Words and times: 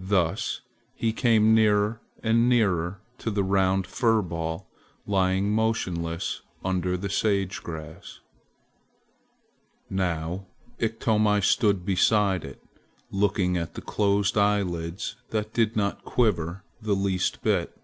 Thus 0.00 0.62
he 0.96 1.12
came 1.12 1.54
nearer 1.54 2.00
and 2.24 2.48
nearer 2.48 2.98
to 3.18 3.30
the 3.30 3.44
round 3.44 3.86
fur 3.86 4.20
ball 4.20 4.66
lying 5.06 5.52
motionless 5.52 6.42
under 6.64 6.96
the 6.96 7.08
sage 7.08 7.62
grass. 7.62 8.18
Now 9.88 10.46
Iktomi 10.80 11.40
stood 11.40 11.86
beside 11.86 12.44
it, 12.44 12.60
looking 13.12 13.56
at 13.56 13.74
the 13.74 13.80
closed 13.80 14.36
eyelids 14.36 15.14
that 15.30 15.52
did 15.52 15.76
not 15.76 16.04
quiver 16.04 16.64
the 16.82 16.96
least 16.96 17.40
bit. 17.40 17.78